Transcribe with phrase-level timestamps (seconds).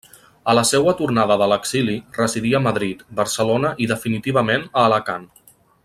[0.51, 5.31] A la seua tornada de l'exili residí a Madrid, Barcelona i definitivament a Alacant.